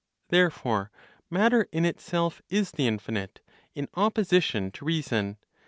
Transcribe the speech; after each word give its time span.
Therefore 0.29 0.89
matter 1.29 1.67
in 1.71 1.85
itself 1.85 2.41
is 2.49 2.71
the 2.71 2.87
infinite, 2.87 3.39
in 3.75 3.87
opposition 3.93 4.71
to 4.71 4.83
reason. 4.83 5.37